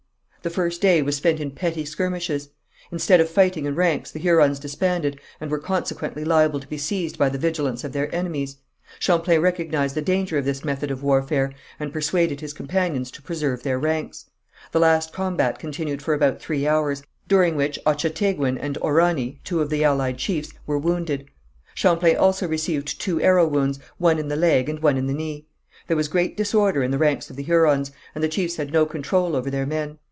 [0.43, 2.49] The first day was spent in petty skirmishes.
[2.91, 7.15] Instead of fighting in ranks, the Hurons disbanded, and were consequently liable to be seized
[7.15, 8.57] by the vigilance of their enemies.
[8.97, 13.61] Champlain recognized the danger of this method of warfare, and persuaded his companions to preserve
[13.61, 14.31] their ranks.
[14.71, 19.69] The last combat continued for about three hours, during which Ochateguin and Orani, two of
[19.69, 21.27] the allied chiefs, were wounded.
[21.75, 25.45] Champlain also received two arrow wounds, one in the leg and one in the knee.
[25.85, 28.87] There was great disorder in the ranks of the Hurons, and the chiefs had no
[28.87, 29.99] control over their men.